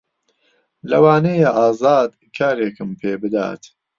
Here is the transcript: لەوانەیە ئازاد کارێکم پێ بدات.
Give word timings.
لەوانەیە 0.89 1.49
ئازاد 1.57 2.11
کارێکم 2.37 2.89
پێ 2.99 3.13
بدات. 3.21 3.63